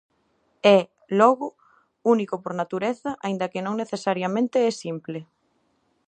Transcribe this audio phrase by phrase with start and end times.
[0.77, 0.79] É,
[1.19, 1.47] logo,
[2.13, 5.19] único por natureza, aínda que non necesariamente é simple.